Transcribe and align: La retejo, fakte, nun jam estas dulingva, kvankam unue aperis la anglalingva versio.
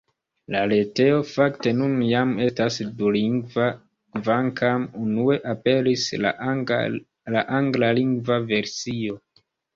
La 0.53 0.61
retejo, 0.69 1.17
fakte, 1.31 1.73
nun 1.81 1.91
jam 2.11 2.31
estas 2.45 2.77
dulingva, 3.01 3.67
kvankam 4.15 4.89
unue 5.03 5.37
aperis 5.55 6.07
la 6.25 6.33
anglalingva 7.61 8.41
versio. 8.51 9.23